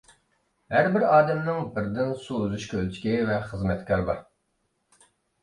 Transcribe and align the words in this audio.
ھەربىر 0.75 1.03
ئادەمنىڭ 1.09 1.67
بىردىن 1.75 2.15
سۇ 2.23 2.39
ئۈزۈش 2.47 2.67
كۆلچىكى 2.73 3.15
ۋە 3.29 3.37
خىزمەتكار 3.53 4.09
بار. 4.11 4.27